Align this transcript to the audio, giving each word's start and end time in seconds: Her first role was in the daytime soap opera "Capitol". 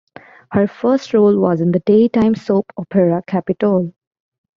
Her 0.51 0.65
first 0.65 1.13
role 1.13 1.37
was 1.39 1.61
in 1.61 1.73
the 1.73 1.79
daytime 1.81 2.33
soap 2.33 2.73
opera 2.75 3.21
"Capitol". 3.27 3.93